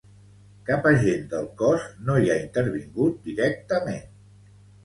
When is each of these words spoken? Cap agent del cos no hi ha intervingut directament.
Cap 0.69 0.87
agent 0.91 1.27
del 1.33 1.45
cos 1.59 1.85
no 2.07 2.17
hi 2.23 2.31
ha 2.31 2.39
intervingut 2.47 3.21
directament. 3.29 4.13